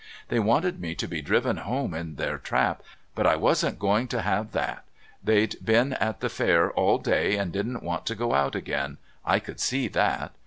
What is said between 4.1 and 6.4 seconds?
have that. They'd been at the